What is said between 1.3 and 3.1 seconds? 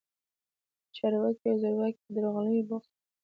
او زورواکي په درغلیو بوخت وو.